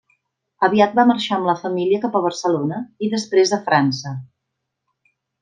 [0.67, 4.17] Aviat va marxar amb la família cap a Barcelona i després a França.